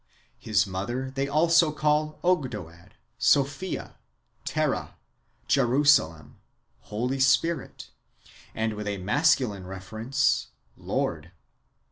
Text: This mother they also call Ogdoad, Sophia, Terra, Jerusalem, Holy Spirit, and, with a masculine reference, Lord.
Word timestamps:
This 0.43 0.65
mother 0.65 1.11
they 1.11 1.27
also 1.27 1.71
call 1.71 2.17
Ogdoad, 2.23 2.93
Sophia, 3.19 3.97
Terra, 4.45 4.95
Jerusalem, 5.47 6.39
Holy 6.79 7.19
Spirit, 7.19 7.91
and, 8.55 8.73
with 8.73 8.87
a 8.87 8.97
masculine 8.97 9.67
reference, 9.67 10.47
Lord. 10.75 11.29